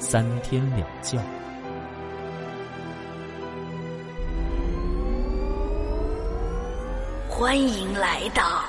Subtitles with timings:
[0.00, 1.18] 三天两觉。
[7.28, 8.64] 欢迎来到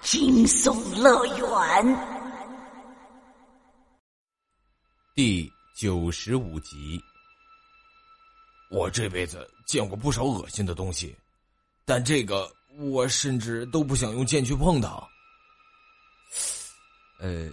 [0.00, 1.96] 惊悚乐园
[5.14, 6.98] 第九十五集。
[8.70, 11.14] 我这辈子见过不少恶心的东西。
[11.84, 14.88] 但这个我甚至都不想用剑去碰它。
[17.20, 17.50] 呃，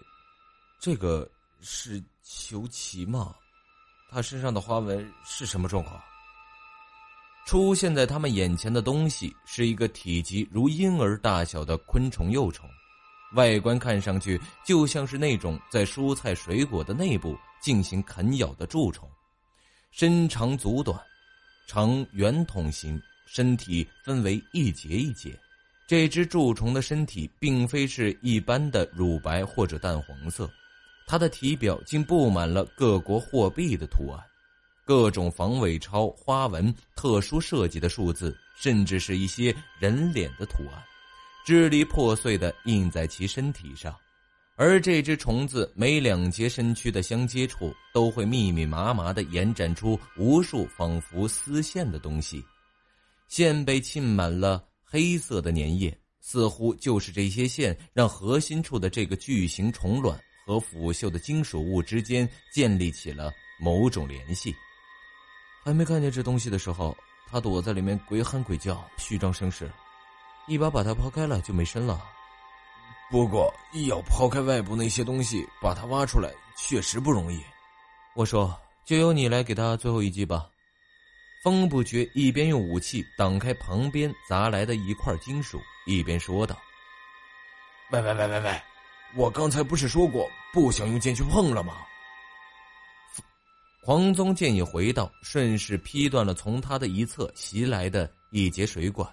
[0.79, 1.29] 这个
[1.61, 3.35] 是裘奇吗？
[4.09, 6.01] 他身上的花纹是什么状况？
[7.45, 12.69] 出现在他们眼前的东西是一个体积如婴儿大小的昆虫幼虫，
[13.33, 19.09] 外观看上去就像是那种在蔬菜水果的内部进行啃咬的蛀虫，
[19.91, 20.99] 身长足短，
[21.67, 23.01] 呈圆筒形。
[23.27, 25.39] 身体分为一节一节，
[25.87, 30.51] 这只蛀虫的身体并非是一般的乳白或者淡黄色，
[31.07, 34.19] 它的体表竟布满了各国货币的图案，
[34.85, 40.83] 各种防伪钞、花纹、特殊设计的数字，甚至是一些人脸的图案，
[41.45, 43.95] 支离破碎的印在其身体上。
[44.57, 52.43] 而这只虫子每两节身躯的相接处，都会密密麻麻的延展出无数仿佛丝线的东西。
[53.27, 64.53] 线被浸满了黑色的粘液，似乎就是这些线让核心处的这个巨型虫卵和腐朽的金属物之间建立起了某种联系。
[65.63, 66.97] 还没看见这东西的时候，
[67.29, 69.71] 他躲在里面鬼喊鬼叫，虚张声势。
[70.47, 72.03] 一把把它抛开了，就没声了。
[73.09, 73.53] 不过
[73.87, 77.41] 要抛开外部那些东西，把它挖出来，确实不容易。
[78.13, 78.53] 我说，
[78.83, 80.49] 就由你来给他最后一击吧。
[81.43, 86.57] 风不觉一边用武器挡开旁边砸来的一块金属，一边说道
[87.91, 88.61] ：“喂喂喂喂喂，
[89.15, 91.73] 我刚才不是说过不想用剑去碰了吗？”
[93.83, 99.07] 黄宗剑也回道，顺势劈断了从他的一侧袭来的一节水管。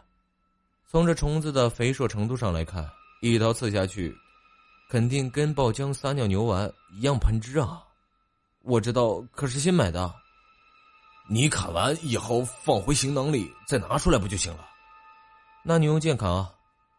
[0.87, 2.89] 从这虫子的肥硕程度上来看，
[3.23, 4.15] 一刀刺下去，
[4.91, 7.83] 肯定跟爆浆撒尿牛丸一样喷汁啊！
[8.63, 10.15] 我知道，可是新买的。
[11.31, 14.69] 你砍完以后放回行囊里，再拿出来不就行了？
[15.63, 16.53] 那你用剑砍啊！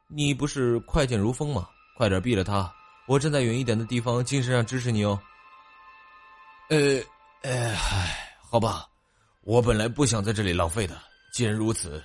[0.07, 1.69] 你不是快剑如风吗？
[1.95, 2.73] 快点毙了他！
[3.09, 5.19] 我站在远一点的地方，精神上支持你哦。
[6.69, 7.01] 呃，
[7.41, 8.87] 呃，唉，好吧，
[9.41, 10.95] 我本来不想在这里浪费的。
[11.33, 12.03] 既然如此，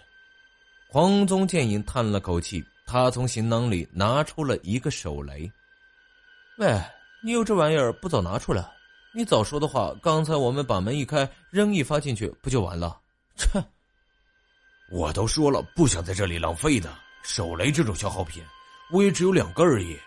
[0.88, 5.52] 黄宗剑影叹了口气，他从行囊里拿出了一个手雷。
[6.56, 6.82] 喂，
[7.22, 8.66] 你有这玩意儿，不早拿出来？
[9.14, 12.98] 你早说的话，刚才我们把门一开，扔一发进去，不就完了？
[13.36, 13.62] 切！
[14.90, 18.42] 我都说了不想在这里浪费的手雷这种消耗品，
[18.90, 20.00] 我也只有两个而已。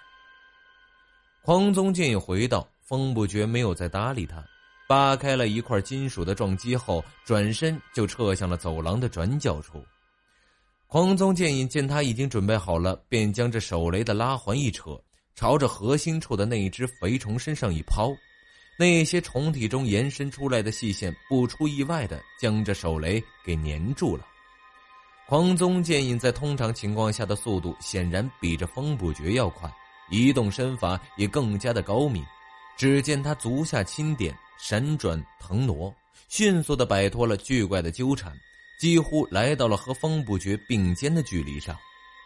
[1.47, 4.43] 黄宗剑也回到：“风不觉没有再搭理他，
[4.85, 9.81] 扒开了一块金属的撞击后，转身就撤向了走廊的转角处。”
[10.87, 15.01] 黄宗剑影见他已经准备好了，便将这手雷的拉环一扯，
[15.35, 18.13] 朝着核心处的那一只肥虫身上一抛。
[18.77, 24.25] 那些虫体中延伸出来的细线，不出意外的将这手雷给粘住了。
[25.25, 29.73] 黄宗剑影在通常情况下的速度显然比这风不绝要快，
[30.09, 32.25] 移动身法也更加的高明。
[32.77, 35.93] 只见他足下轻点，闪转腾挪，
[36.29, 38.31] 迅速的摆脱了巨怪的纠缠，
[38.79, 41.75] 几乎来到了和风不绝并肩的距离上。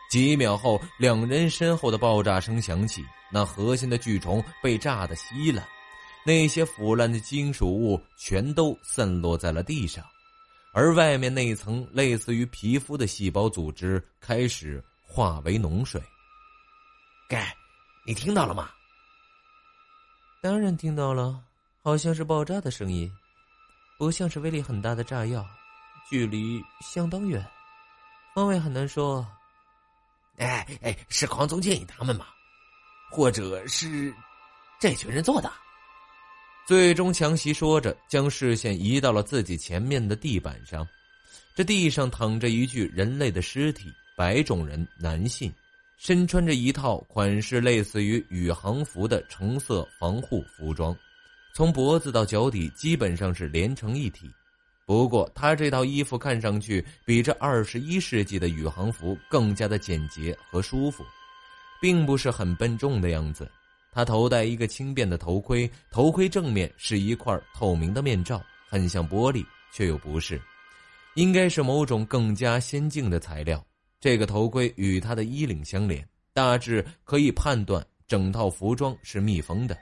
[0.10, 5.66] 几秒后，两人身后的爆炸声响起，那核心的巨虫被炸得稀烂。
[6.26, 10.04] 那些腐烂的金属物全都散落在了地上，
[10.74, 16.02] 而外面那层类似于皮肤的细胞组织开始化为脓水。
[17.30, 17.56] 盖，
[18.04, 18.70] 你听到了吗？
[20.42, 21.40] 当然听到了，
[21.84, 23.12] 好像是爆炸的声音，
[24.00, 25.46] 不像是威力很大的炸药，
[26.10, 27.46] 距离相当远，
[28.34, 29.26] 方位很难说。
[30.38, 32.26] 哎哎，是狂宗建议他们吗？
[33.12, 34.12] 或者是
[34.80, 35.52] 这群人做的？
[36.66, 40.88] 最终，强袭说着，将视线移到了自己前面的地板上。
[41.56, 45.54] 这地上躺着一具人类的尸体，白种人，男性，
[46.04, 50.98] 身穿着一套款式类似于宇航服的橙色防护服装，
[51.54, 54.28] 从脖子到脚底基本上是连成一体。
[54.88, 61.06] 不过，他这套衣服看上去比这二十一世纪的宇航服更加的简洁和舒服，
[61.80, 63.48] 并不是很笨重的样子。
[63.92, 70.42] 他头戴一个轻便的头盔，头盔正面是一块透明的面罩，很像玻璃，却又不是，
[71.14, 73.64] 应该是某种更加先进的材料。
[74.02, 79.78] 这个头盔与他的衣领相连，大致可以判断整套服装是密封的，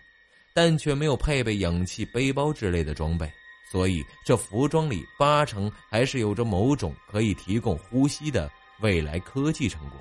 [0.54, 3.28] 但却没有配备氧气背包之类的装备。
[3.72, 8.52] 所以，这服装里八成还是有着某种可以提供呼吸的
[8.82, 10.00] 未来科技成果。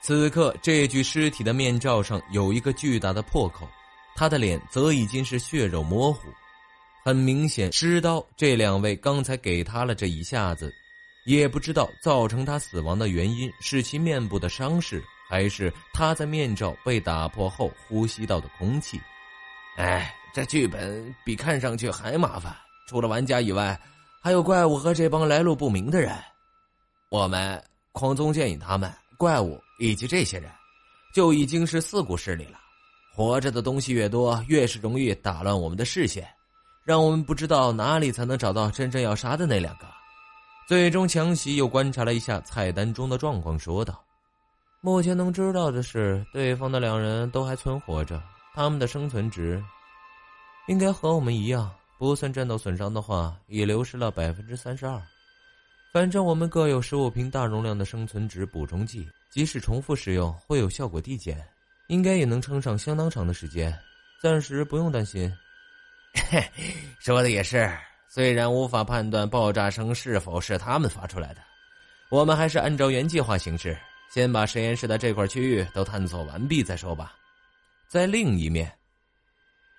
[0.00, 3.68] 此刻，这具尸体的面罩上有一个巨大的破口，
[4.14, 6.28] 他的脸则已经是血肉模糊。
[7.04, 10.72] 很明显，尸刀这两位刚才给他了这一下子，
[11.26, 19.00] 也不知道造成他死亡的原因是其面部的伤势，还是他在面罩被打破后呼吸到的空气。
[19.76, 22.56] 哎，这剧本比看上去还麻烦。
[22.86, 23.78] 除了玩家以外，
[24.22, 26.16] 还有怪物和这帮来路不明的人。
[27.10, 28.88] 我们狂宗剑影他们
[29.18, 30.48] 怪物以及这些人，
[31.12, 32.60] 就已经是四股势力了。
[33.12, 36.24] 活着的东西越多，越是容易打乱我们的视线，
[36.84, 39.86] 让我们不知道哪里才能找到真正要杀的那两个。
[40.66, 44.04] 最终，强袭又观察了一下菜单中的状况，说道
[44.82, 48.20] ：“目前能知道的是，对方的两人都还存活着，
[48.52, 49.62] 他们的生存值
[50.66, 55.00] 应该和我们一样。”不算战斗损伤的话，已流失了百分之三十二。
[55.94, 61.42] 反正我们各有十五瓶大容量的生存值补充剂，即使重复使用会有效果递减，
[61.86, 63.74] 应该也能撑上相当长的时间，
[64.20, 65.34] 暂时不用担心。
[66.28, 66.44] 嘿，
[67.00, 67.66] 说的也是。
[68.16, 71.42] 虽然无法判断爆炸声是否是他们发出来的，
[72.08, 73.78] 我们还是按照原计划行事，
[74.10, 77.14] 先把实验室的这块区域都探索完毕再说吧。
[77.86, 78.72] 在另一面，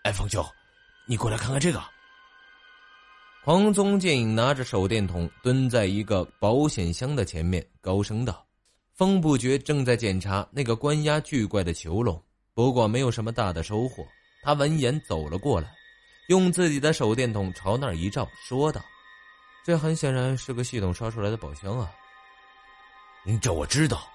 [0.04, 0.46] 哎，风兄，
[1.08, 1.82] 你过来看看这个。
[3.44, 8.46] 黄宗剑拿着手电筒，蹲在一个保险箱的前面，高声道
[8.94, 12.22] ：“风不觉正在检查那个关押巨怪的囚笼，
[12.54, 14.06] 不过没有什么大的收获。”
[14.46, 15.68] 他闻言走了过来，
[16.28, 18.84] 用自己的手电筒朝那儿一照，说道
[19.66, 21.92] ：“这很显然是个系统刷出来的宝箱啊！
[23.42, 24.08] 这我知道，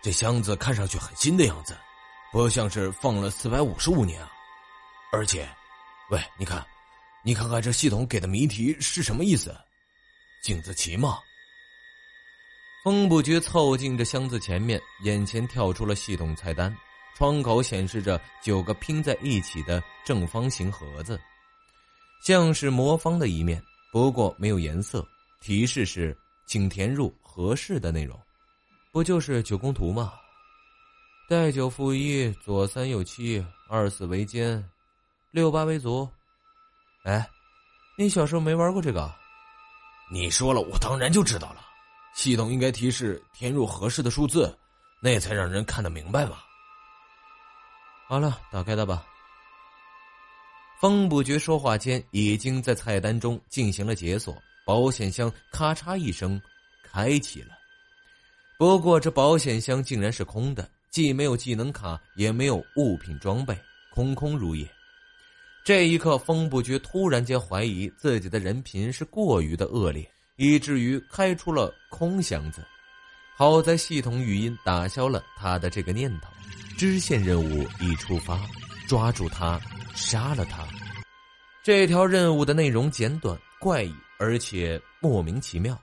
[0.00, 1.76] 这箱子看上去很新的样子，
[2.32, 4.30] 不像是放了四百五十五年啊！
[5.12, 5.48] 而且，
[6.10, 6.64] 喂，你看。”
[7.26, 9.56] 你看看这系统给的谜题是什么意思？
[10.42, 11.18] 镜子棋吗？
[12.84, 16.76] 风不觉凑近这箱子前面，眼前跳出了系统菜单，
[17.16, 21.18] 窗口显示着九个拼在一起的正方形盒子，
[22.24, 23.62] 像是魔方的一面，
[23.92, 25.06] 不过没有颜色。
[25.42, 26.16] 提示是，
[26.46, 28.18] 请填入合适的内容。
[28.90, 30.14] 不就是九宫图吗？
[31.28, 34.66] 带九负一，左三右七，二四为肩，
[35.32, 36.08] 六八为足。
[37.02, 37.28] 哎，
[37.94, 39.14] 你小时候没玩过这个？
[40.10, 41.60] 你说了，我当然就知道了。
[42.14, 44.58] 系统应该提示填入合适的数字，
[44.98, 46.38] 那才让人看得明白嘛。
[48.08, 49.04] 好了，打开它吧。
[50.84, 54.36] 风不觉说话间，已经在菜单中进行了解锁，
[54.66, 56.38] 保险箱咔嚓一声
[56.82, 57.56] 开启了。
[58.58, 63.58] 不过这保险箱竟然是空的，既没有技能卡，也没有物品装备，
[63.94, 64.68] 空空如也。
[65.64, 72.62] 这一刻，风不觉突然间怀疑自己的人品是过于的恶劣，以至于开出了空箱子。
[73.34, 76.28] 好在系统语音打消了他的这个念头。
[76.76, 78.38] 支线任务已出发，
[78.86, 79.58] 抓住他，
[79.94, 80.63] 杀了他。
[81.64, 85.74] 这条任务的内容简短怪异，而且莫名其妙。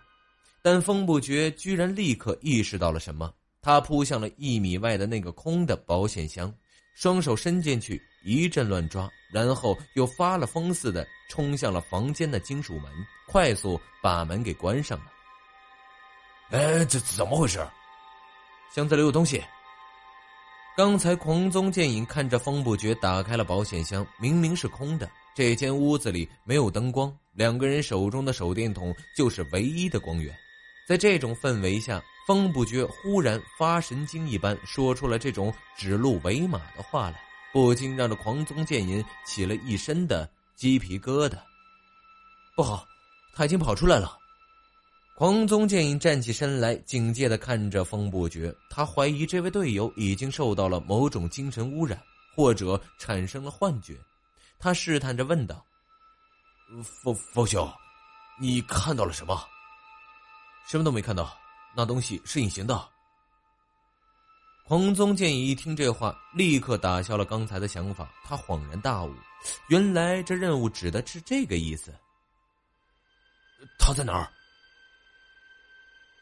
[0.61, 3.33] 但风不觉居然立刻意识到了什么，
[3.63, 6.53] 他扑向了一米外的那个空的保险箱，
[6.93, 9.09] 双手伸进去，一阵乱抓。
[9.33, 12.91] 然后又发了疯似的冲向了房间的金属门，
[13.27, 15.05] 快速把门给关上了。
[16.51, 17.59] 哎，这怎么回事？
[18.75, 19.43] 箱子里有东西。
[20.77, 25.09] 刚才狂宗剑影看着风不觉打开了保险箱，明明是空的。
[25.35, 30.35] 这间屋子里没有灯光，两个人手中的手电筒就是唯一的光源。
[30.88, 37.21] 在这种氛围下，风不觉忽然发神经一般，说出了这种指鹿为马的话来。
[37.53, 41.38] 不禁让这狂宗剑影起了一身的鸡皮疙瘩。
[42.55, 42.88] 不好，
[43.33, 44.17] 他已经跑出来了！
[45.17, 48.53] 狂宗剑影站起身来，警戒的看着风不觉。
[48.69, 52.01] 他怀疑这位队友已经受到了某种精神污染，
[52.35, 53.95] 或者产生了幻觉。
[54.62, 55.65] 他试探着问道
[57.03, 57.68] ：“风风兄，
[58.39, 59.44] 你看到了什么？
[60.68, 61.36] 什么都没看到。
[61.75, 62.89] 那东西是隐形的。”
[64.63, 68.10] 黄宗建议一听这话，立刻打消了刚才的想法。
[68.24, 69.13] 他恍然大悟，
[69.68, 71.94] 原来这任务指的是这个意思。
[73.80, 74.32] 他在哪儿？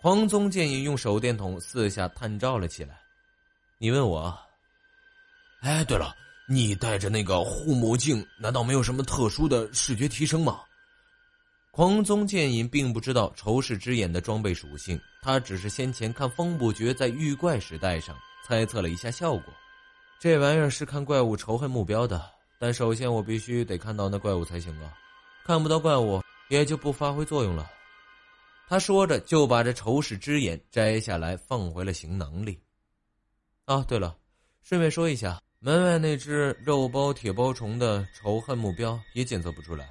[0.01, 2.99] 黄宗建议用手电筒四下探照了起来。
[3.77, 4.35] 你问我？
[5.61, 6.15] 哎，对了，
[6.51, 10.61] 你戴着那个护目镜，难道没有什么特殊的视觉提升吗？
[11.69, 18.17] 黄宗剑隐并不知道仇视之眼的装备属性，他只是先前看风不绝在遇怪时戴上。
[18.43, 19.53] 猜测了一下效果，
[20.19, 22.19] 这玩意儿是看怪物仇恨目标的，
[22.57, 24.91] 但首先我必须得看到那怪物才行啊！
[25.45, 27.69] 看不到怪物也就不发挥作用了。
[28.67, 32.59] 他说着就把这仇视之眼摘下来放回了行囊里。
[33.65, 34.17] 啊，对了，
[34.63, 39.89] 顺便说一下，门外那只肉包铁包虫的仇恨目标也检测不出来，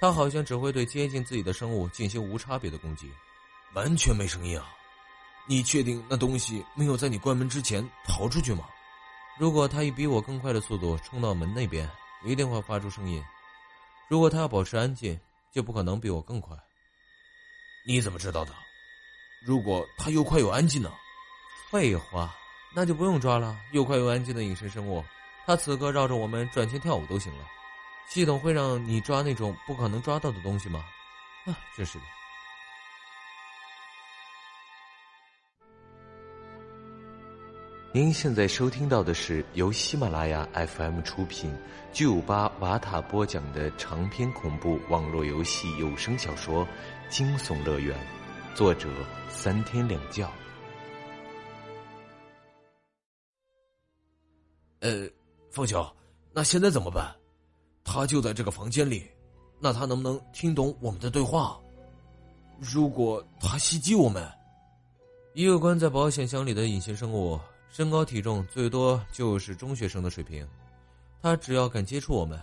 [0.00, 3.10] 它好像只会对接近自己的生物进行无差别的攻击，
[3.72, 4.68] 完全没声音啊！
[5.46, 8.68] 你确定那东西没有在你关门之前逃出去吗？
[9.38, 11.90] 如果他以比我更快的速度冲到门那边，
[12.22, 13.24] 一定会发出声音。
[14.08, 15.18] 如果他要保持安静，
[15.54, 16.54] 就不可能比我更快。
[17.86, 18.52] 你怎么知道的？
[19.42, 20.92] 如果他又快又安静呢？
[21.70, 22.34] 废话，
[22.78, 23.58] 那就不用抓了。
[23.72, 25.04] 又快又安静的隐身生物，
[25.44, 27.44] 他此刻绕着我们转圈跳舞都行了。
[28.08, 30.84] 系统会让你抓那种不可能抓到的东西吗？
[31.44, 32.04] 啊，真是的。
[37.92, 41.52] 您现在收听到的是由喜马拉雅 FM 出品、
[41.92, 46.64] 巨五八瓦塔播讲的长篇恐怖网络游戏有声小说
[47.08, 47.98] 《惊悚乐园》，
[48.56, 48.88] 作者
[49.28, 50.30] 三天两觉。
[54.80, 55.08] 呃，
[55.50, 55.86] 凤九，
[56.32, 57.14] 那现在怎么办？
[57.84, 59.08] 他就在这个房间里，
[59.58, 61.58] 那他能不能听懂我们的对话？
[62.58, 64.28] 如果他袭击我们，
[65.34, 67.38] 一个关在保险箱里的隐形生物。
[67.70, 70.48] 身高体重最多就是中学生的水平，
[71.20, 72.40] 他只要敢接触我们，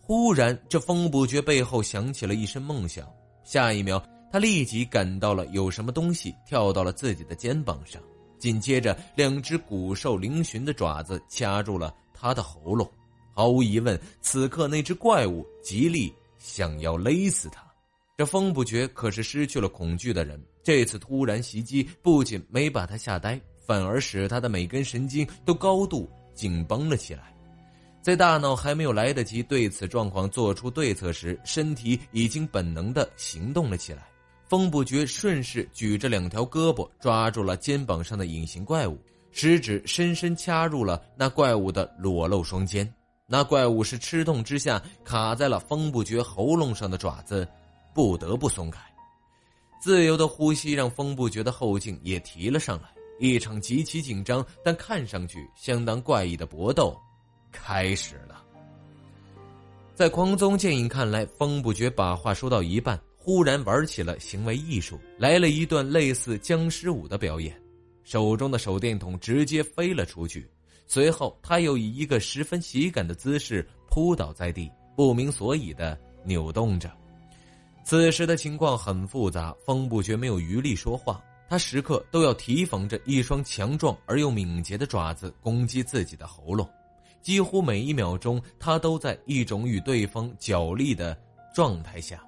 [0.00, 3.06] 忽然这风不觉背后响起了一声梦响，
[3.44, 8.02] 下一秒他立即感到了有什么东西跳到了自己的肩膀上，
[8.38, 12.90] 紧接着两只骨瘦嶙峋的爪子掐住了他的喉咙，
[13.34, 17.64] 毫无疑问，此刻那只怪物极力想要勒死他。
[18.16, 23.40] 这风不觉可是失去了恐惧的人，这次突然袭击不仅没把他吓呆。
[23.66, 27.34] 反而使他的每根神经都高度紧绷了起来，
[28.00, 34.06] 在大脑还没有来得及对此状况做出对策时，身体已经本能的行动了起来。
[34.48, 38.98] 风不觉顺势举着两条胳膊抓住了肩膀上的隐形怪物，
[39.32, 42.90] 食指深深掐入了那怪物的裸露双肩。
[43.26, 47.46] 那怪物是吃痛之下卡在了风不觉喉咙上的爪子，
[47.92, 48.80] 不得不松开。
[49.80, 52.88] 自由的呼吸让风不觉的后劲也提了上来。
[53.18, 56.94] 一场极其紧张但看上去相当怪异的搏斗
[57.50, 58.42] 开始了。
[59.94, 67.60] 在狂宗剑影看来，风不觉把话说到一半，忽然玩起了行为艺术，来了一段类似僵尸舞的表演，
[68.04, 70.48] 手中的手电筒直接飞了出去。
[70.86, 76.88] 随后，他又以一个十分喜感的姿势扑倒在地，不明所以的扭动着。
[77.82, 81.20] 此时的情况很复杂，风不觉没有余力说话。
[81.48, 86.68] 他时刻都要提防着一双强壮而又敏捷的爪子攻击自己的喉咙，
[87.20, 91.18] 几乎每一秒钟，他都在一种与对方角力的
[91.52, 92.22] 状态下。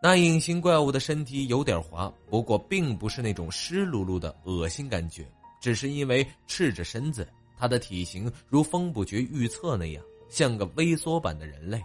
[0.00, 5.26] 那隐形怪物的身体有点滑，不过并不是那种湿漉漉的恶心感觉，
[5.60, 11.82] 只是因为赤着身子，他的体型如风不觉预测那样，像个微缩版的人类，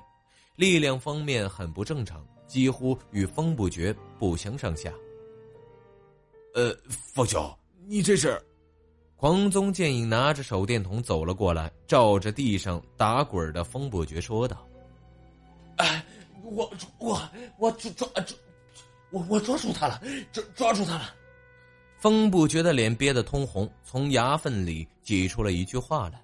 [0.55, 4.93] 力量方面很不正常，几乎与风不觉不相上下。
[6.53, 7.51] 呃，凤九，
[7.87, 8.39] 你这是？
[9.15, 14.67] 狂宗剑影拿着手电筒走了过来，照着地上打滚的风不绝说道：“，
[16.53, 17.21] 我我
[17.57, 18.37] 我抓抓抓，
[19.11, 21.13] 我我抓住他了，抓抓住他了。”
[21.99, 26.21] 风不觉的脸憋得通红，从牙缝里挤出了一句话来。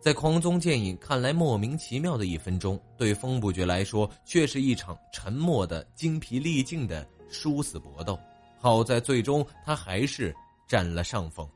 [0.00, 8.18] 在狂宗剑影看来莫名其妙的一分钟，对风不绝来说却是一场沉默的、精疲力尽的殊死搏斗。
[8.58, 10.34] 好在最终他还是
[10.66, 11.46] 占了上风。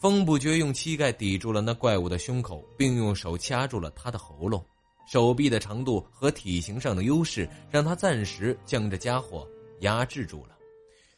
[0.00, 4.64] 风不觉用膝盖抵住了那怪物的胸口，并用手掐住了他的喉咙。
[5.10, 9.44] 手臂的长度和体型上的优势，让他暂时将这家伙
[9.80, 10.56] 压制住了。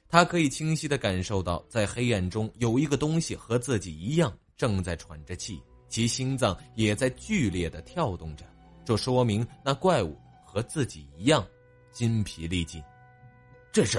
[0.08, 8.46] 他可以清晰的感受到，在黑暗中有一个东西和自己一样正在喘着气，其心脏也在剧烈的跳动着。
[8.82, 11.46] 这说明那怪物和自己一样
[11.92, 12.82] 筋疲力尽。
[13.72, 13.98] 这是。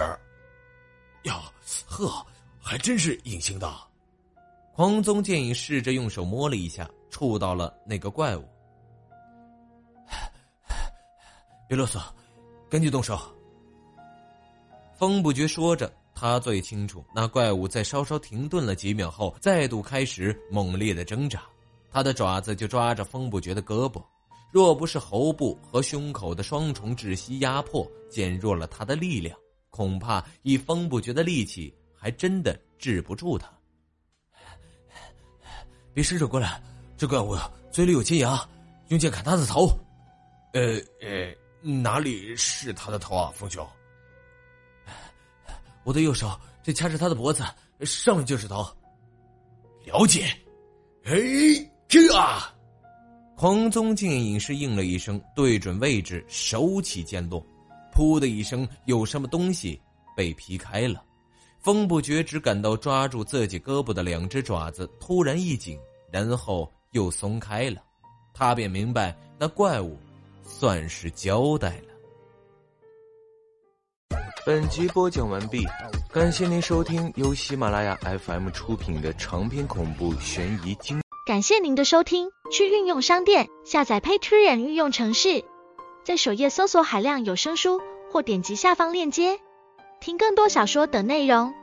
[1.25, 1.53] 呀，
[1.85, 2.25] 呵，
[2.59, 3.71] 还真是隐形的。
[4.73, 8.43] 狂宗剑影试着用手摸了一下，触到了那个怪物。
[11.73, 11.99] 别啰嗦，
[12.69, 13.19] 赶紧动手。
[14.95, 21.41] 风不觉说着，他最清楚，那怪物在稍稍停顿了几秒后，再度开始猛烈的挣扎。
[21.89, 23.99] 他的爪子就抓着风不觉的胳膊，
[24.51, 29.35] 若不是喉部和胸口的双重窒息压迫减弱了他的力量，
[29.71, 33.51] 恐怕以风不觉的力气，还真的治不住他。
[35.91, 36.61] 别伸手过来，
[36.95, 37.35] 这怪物
[37.71, 38.47] 嘴里有尖牙，
[38.89, 39.67] 用剑砍他的头。
[40.53, 41.33] 呃呃。
[41.63, 43.65] 哪里是他的头啊，风兄？
[45.85, 46.29] 我的右手
[46.61, 47.43] 就掐着他的脖子，
[47.81, 48.65] 上面就是头。
[49.85, 50.25] 了解。
[51.05, 51.17] 哎
[52.13, 52.53] 呀！
[53.35, 57.45] 狂宗剑影是应了一声，对准位置，手起剑落，
[57.93, 59.81] 噗的一声，有什么东西
[60.15, 61.03] 被劈开了。
[61.59, 65.79] 风不觉只感到抓住自己胳膊的两只爪子突然一紧，
[66.11, 67.81] 然后又松开了，
[68.33, 69.97] 他便明白那怪物。
[70.43, 71.93] 算是交代了。
[74.45, 75.65] 本集播讲完毕，
[76.11, 81.01] 感谢您收听由喜马拉雅 FM 出品的长篇恐怖悬疑惊。
[81.25, 85.45] 感谢您的收听，去运用商店下载 Patreon 运用城市，
[86.03, 87.79] 在首页搜索海量有声书，
[88.11, 89.39] 或点击下方链接
[90.01, 91.53] 听更多小说等内容。